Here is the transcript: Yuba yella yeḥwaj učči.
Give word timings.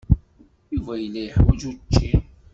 Yuba 0.73 0.93
yella 0.97 1.21
yeḥwaj 1.23 1.61
učči. 1.69 2.09